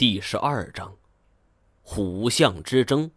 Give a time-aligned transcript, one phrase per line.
[0.00, 0.94] 第十二章，
[1.82, 3.10] 虎象之争。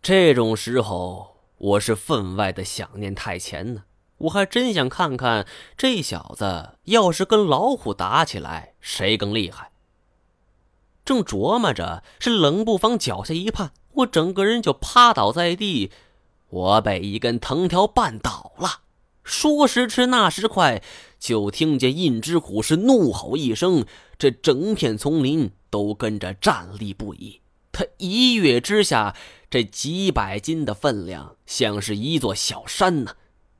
[0.00, 3.84] 这种时候，我是分外的想念太前呢。
[4.16, 5.46] 我还真想看看
[5.76, 9.70] 这小子要是跟老虎打起来，谁更厉害。
[11.04, 15.92] 正琢磨着，是冷不防脚下一绊，我整个人就趴倒在地，
[16.48, 18.80] 我被一根藤条绊倒了。
[19.22, 20.82] 说时迟，那时快，
[21.18, 23.84] 就听见印之虎是怒吼一声，
[24.18, 27.40] 这整片丛林都跟着站立不已。
[27.72, 29.14] 他一跃之下，
[29.50, 33.16] 这几百斤的分量像是一座小山呢。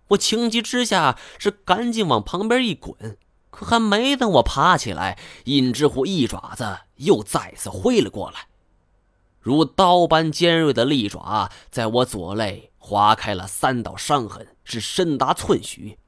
[0.08, 3.18] 我情急之下是赶紧往旁边一滚，
[3.50, 8.48] 可还没等我爬起来，印之虎一爪子又再次挥了过来，
[9.40, 12.70] 如刀般尖锐的利爪在我左肋。
[12.78, 15.98] 划开了三道伤痕，是深达寸许，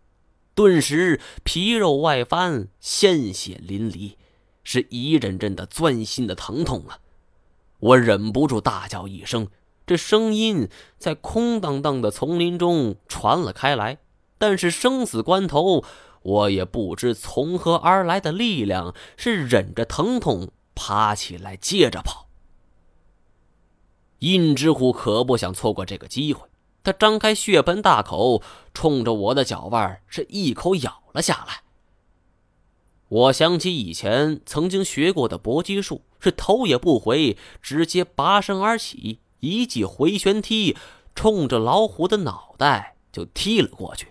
[0.55, 4.15] 顿时皮肉外翻，鲜血淋漓，
[4.71, 6.99] 是一阵阵的钻心的疼痛啊！
[7.79, 9.49] 我忍不住大叫一声，
[9.87, 13.97] 这声音在空荡荡的丛林中传了开来。
[14.37, 15.83] 但是生死关头，
[16.21, 22.29] 我也不知从何而来的力量，是忍着疼痛爬起来接着跑。
[24.19, 26.47] 印之虎可不想错过这个机会。
[26.83, 28.43] 他张开血盆大口，
[28.75, 31.63] 冲着我的脚腕是一口咬了下来。
[33.09, 40.77] 我想起以前曾经学过的搏击术，是头也不回，直接拔身而起，一记回旋踢，
[41.15, 44.09] 冲着老虎的脑袋就踢了过去。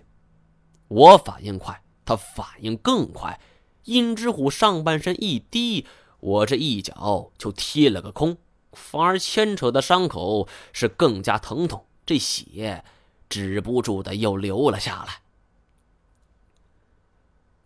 [0.88, 3.38] 我反应快，他反应更快，
[3.84, 5.86] 阴之虎上半身一低，
[6.18, 8.36] 我这一脚就踢了个空，
[8.72, 11.84] 反而牵扯的伤口是更加疼痛。
[12.04, 12.82] 这血
[13.28, 15.20] 止不住的又流了下来。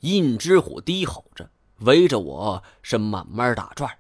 [0.03, 3.99] 印之虎低吼着，围着我是慢慢打转。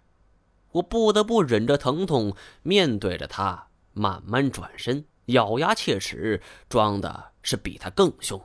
[0.72, 8.42] 我不得不忍着疼痛，面对着他，慢慢转身，咬牙切齿，装的是比他更凶。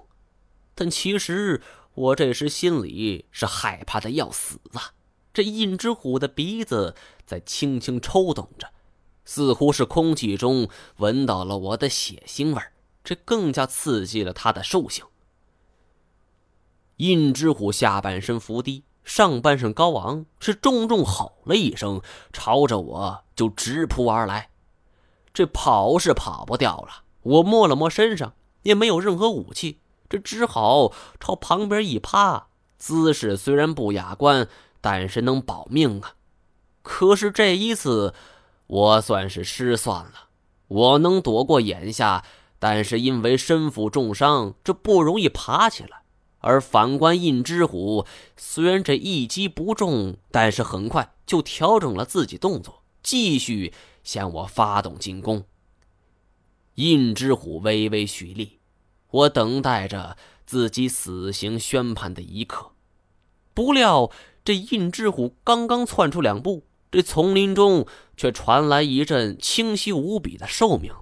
[0.76, 1.60] 但其实
[1.96, 4.94] 我这时心里是害怕的要死啊！
[5.34, 6.94] 这印之虎的鼻子
[7.26, 8.70] 在轻轻抽动着。
[9.26, 12.62] 似乎是空气中闻到了我的血腥味
[13.04, 15.04] 这更加刺激了他的兽性。
[16.98, 24.50] 印之虎下半身伏低，上半身高昂，是重重吼了一声，朝着我就直扑而来。
[25.34, 32.48] 这跑是跑不掉了，我摸了摸身上，也没有任何武器，这只好朝旁边一趴，
[32.78, 34.48] 姿势虽然不雅观，
[34.82, 36.14] 但是能保命啊。
[36.82, 38.14] 可是这一次。
[38.70, 40.28] 我算是失算了，
[40.68, 42.26] 我能躲过眼下，
[42.60, 46.02] 但是因为身负重伤，这不容易爬起来。
[46.40, 48.06] 而反观印之虎，
[48.36, 55.44] 虽然这一击不中，但是很快就调整了自己动作，继续向我发动进攻。
[56.76, 58.60] 印之虎微微蓄力，
[59.10, 60.16] 我等待着
[60.46, 62.72] 自己死刑宣判的一刻。
[63.54, 64.12] 不料
[64.46, 66.64] 这印之虎刚刚窜出两步。
[66.90, 70.94] 这丛林中却传来一阵清晰无比的兽鸣，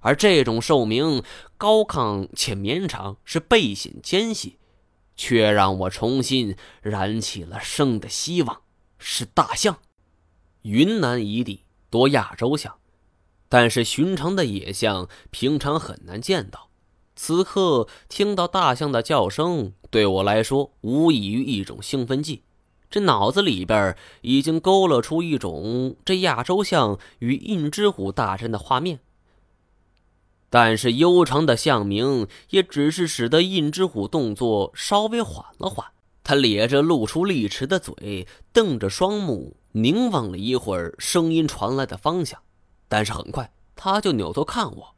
[0.00, 1.22] 而这种兽鸣
[1.56, 4.58] 高亢且绵长，是倍显艰细，
[5.16, 8.62] 却让我重新燃起了生的希望。
[8.98, 9.78] 是大象，
[10.62, 12.76] 云南一地多亚洲象，
[13.48, 16.70] 但是寻常的野象平常很难见到。
[17.16, 22.42] 此刻听到大象的叫声，对我来说无异于一种兴奋剂。
[22.90, 29.00] 这脑子里边已经勾勒出一种这亚洲象与印支虎大战的画面，
[30.54, 35.84] 但是悠长的相鸣也只是使得印之虎动作稍微缓了缓。
[36.22, 42.38] 他咧着露出利齿的嘴，瞪着双目，凝望了一会儿声音传来的方向，
[42.88, 44.94] 但是很快他就扭头看我。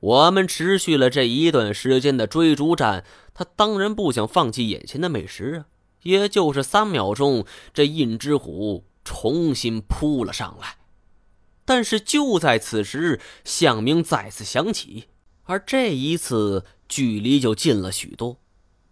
[0.00, 5.66] 我们持续了这一段时间的追逐战，他当然不想放弃眼前的美食啊。
[6.02, 10.78] 也就是三秒钟，这印之虎重新扑了上来。
[11.72, 15.04] 但是就在此时，响鸣再次响起，
[15.44, 18.36] 而这一次距离就近了许多。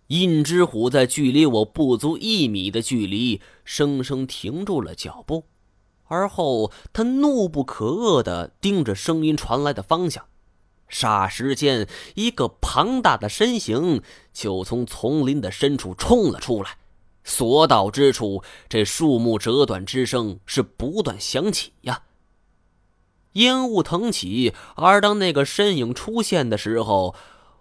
[0.07, 5.45] 印之虎在距离我不足一米的距离，生生停住了脚步，
[6.05, 10.25] 而后他怒不可遏地盯着声音传来的方向。
[10.89, 14.01] 霎时间，一个庞大的身形
[14.33, 16.79] 就从丛林的深处冲了出来。
[17.25, 22.05] 所到之处，这树木折断之声是不断响起呀。
[23.35, 27.15] 烟雾腾起，而当那个身影出现的时候，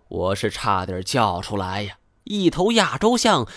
[0.08, 1.98] 我是差点叫出来呀！
[2.24, 3.48] 一头亚洲象，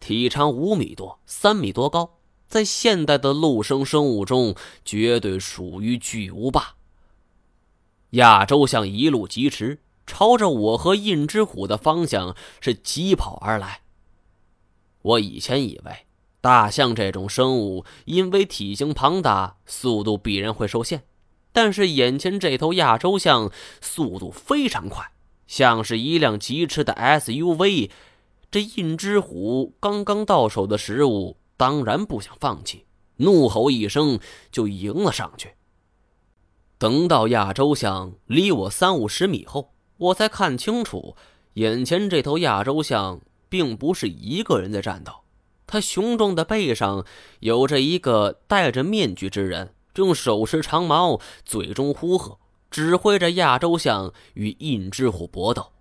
[0.00, 4.54] 体长五米多，三米多高，在现代的陆生生物中
[4.84, 6.74] 绝对属于巨无霸。
[8.10, 13.80] 亚洲象一路疾驰，朝着我和印之虎的方向是疾跑而来。
[15.00, 16.06] 我以前以为
[16.42, 21.04] 大象这种生物因为体型庞大，速度必然会受限，
[21.52, 25.12] 但是眼前这头亚洲象速度非常快，
[25.46, 27.90] 像是一辆疾驰的 SUV。
[28.50, 32.84] 这印之虎刚刚到手的食物，当然不想放弃，
[33.16, 34.18] 怒吼一声
[34.50, 35.52] 就迎了上去。
[36.78, 41.16] 等到亚洲象离我三五十米后，我才看清楚，
[41.54, 45.12] 眼前这头亚洲象并不是一个人在战斗，
[45.66, 47.06] 它雄壮的背上
[47.40, 52.38] 有着一个戴着面具之人，正手持长矛，嘴中呼喝，
[52.70, 55.72] 指挥着亚洲象与印之虎搏斗。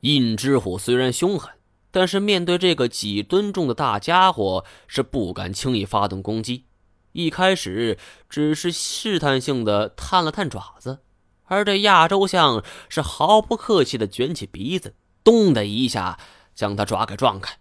[0.00, 1.52] 印之虎虽然凶狠，
[1.90, 6.64] 但是面对这个几吨重的大家伙，是不敢轻易发动攻击。
[7.12, 7.98] 一开始
[8.28, 11.00] 只是试探性的探了探爪子，
[11.44, 14.94] 而这亚洲象是毫不客气的卷起鼻子，
[15.24, 16.18] 咚的一下
[16.54, 17.58] 将他爪给撞开。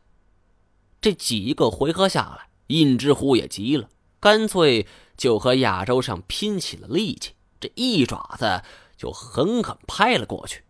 [1.00, 3.89] 这几个回合下来，印之虎也急了，
[4.25, 8.63] 干脆就和亚洲上拼起了力气，这一爪子
[8.98, 10.63] 就狠狠拍了过去。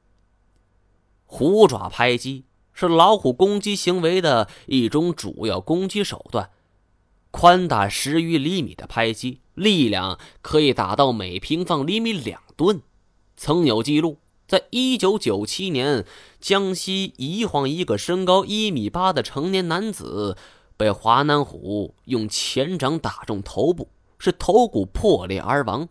[1.26, 2.44] 虎爪拍击
[2.74, 6.50] 是老虎攻击行为的一种主要攻击手段，
[7.32, 12.82] 宽达十余厘米的拍击力量可以达到每平方厘米两吨。
[13.38, 16.06] 曾有记录，在一九九七年，
[16.42, 20.36] 江西宜黄一个身高一米八的成年男子
[20.78, 23.90] 被华南虎用前掌打中头部，
[24.20, 25.88] 是头骨破裂而亡。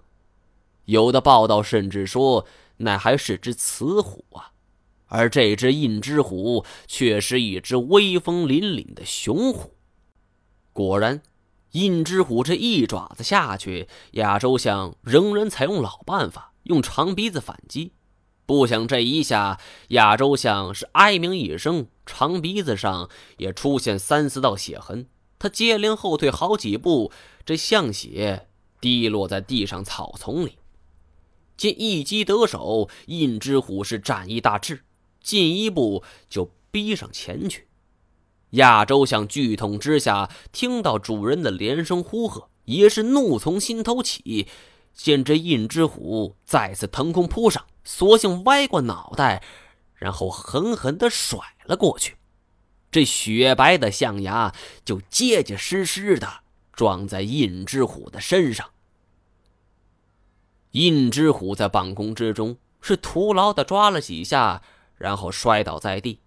[0.84, 2.46] 有的报道甚至说，
[2.78, 4.52] 那还是只雌虎啊。
[5.06, 9.76] 而这只印之虎却是一只威风凛凛的雄虎。
[10.72, 11.22] 果然，
[11.72, 17.92] 印之虎这一爪子下去，亚洲象仍然采用老办法，用长鼻子反击。
[18.46, 19.58] 不想这一下，
[19.88, 23.08] 亚洲象是哀鸣一声，长鼻子上
[23.38, 25.06] 也出现三四道血痕。
[25.38, 27.10] 他接连后退好几步，
[27.44, 28.48] 这象血
[28.80, 30.58] 滴落在地上草丛里。
[31.56, 34.80] 见一击得手，印之虎是战意大炽。
[35.20, 37.66] 进一步就逼上前去，
[38.50, 44.46] 亚洲象剧痛之下，听到主人的连声呼喝，也是怒从心头起。
[44.92, 49.42] 见这印之虎再次腾空扑上，索性歪过脑袋，
[49.94, 52.16] 然后狠狠地甩了过去。
[52.90, 54.54] 这雪白的象牙
[54.84, 56.40] 就结结实实的
[56.72, 58.70] 撞在印之虎的身上。
[60.72, 64.62] 印之虎在半空之中是徒劳的抓了几下。
[64.96, 66.20] 然后摔倒在地，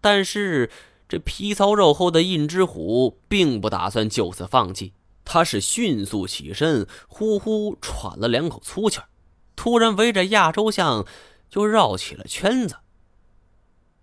[0.00, 0.70] 但是
[1.08, 4.92] 这皮糙肉厚的印之虎并不打算就此放弃，
[5.24, 9.08] 他是迅速起身，呼呼喘了两口粗气儿
[9.56, 11.06] 突然围着亚洲象
[11.48, 12.76] 就绕起了圈子。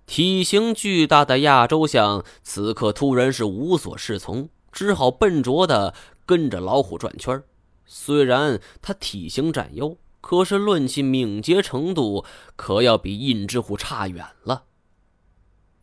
[0.06, 5.94] 体型巨大的亚洲象此刻突然是无所适从，只好笨拙的
[6.26, 7.42] 跟着老虎转圈
[7.86, 9.98] 虽然它体型占优。
[10.24, 12.24] 可是论起敏捷程度，
[12.56, 14.66] 可要比印之虎差远了。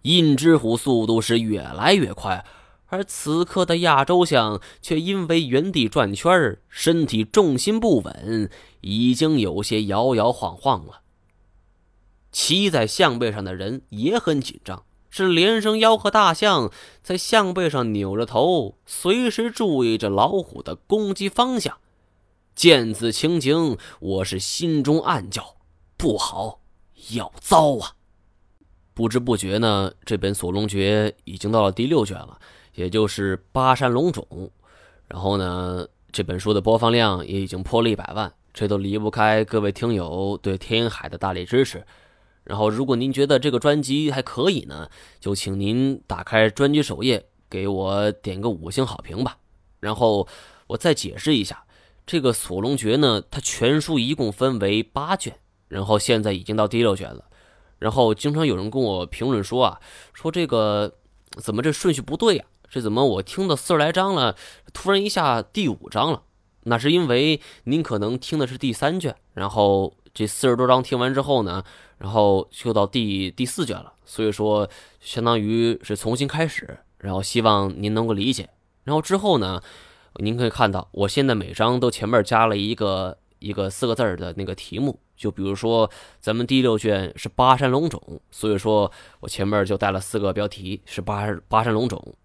[0.03, 2.47] 印之虎速度是越来越快，
[2.89, 11.03] 而此刻的亚洲象却因为原地转圈身体重心不稳，已经有些摇摇晃晃了。
[12.33, 16.71] 骑在象背上的人也很紧张，是连声吆喝大象
[17.03, 21.79] 在象背上扭着头，随时注意着老虎的攻击方向。
[22.55, 25.57] 见此情景，我是心中暗叫：
[25.97, 26.61] 不好，
[27.11, 27.95] 要糟啊！
[28.95, 32.39] 不知不觉呢，这本《锁龙诀》已经到了第六卷了，
[32.79, 34.25] 也就是巴山龙种。
[35.09, 41.85] 然后呢，这本书的播放量也已经破了一百万，这都离不开各位听友对天海的大力支持。
[42.45, 49.37] 然后，如果您觉得这个专辑还可以呢，就请您打开专辑首页，给我点个五星好评吧。
[49.81, 50.29] 然后
[50.69, 51.65] 我再解释一下。
[52.07, 57.25] 这个《锁龙诀》呢，它全书一共分为八卷，然后现在已经到第六卷了。
[57.79, 59.81] 然后经常有人跟我评论说啊，
[60.15, 60.95] 说这个
[61.37, 62.45] 怎么这顺序不对呀？
[62.71, 64.37] 这怎么我听到四十来章了，
[64.73, 66.23] 突然一下第五章了？
[66.65, 71.65] 那是因为您可能听的是第三卷，然后这四十多章听完之后呢，
[71.99, 74.69] 然后就到第第四卷了，所以说
[75.01, 76.79] 相当于是重新开始。
[76.99, 78.49] 然后希望您能够理解。
[78.85, 79.63] 然后之后呢？
[80.21, 92.17] 您可以看到，我现在每章都前面加了一个一个四个字的那个题目，就比如说咱们第六卷是巴山龙种，所以说我前面就带了四个标题是巴巴山龙种。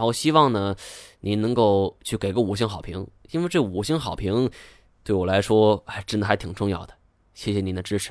[0.00, 0.74] 然后希望呢，
[1.20, 4.50] 您能够去给个五星好评，因为这五星好评
[5.04, 6.94] 对我来说，还真的还挺重要的。
[7.34, 8.10] 谢谢您的支持。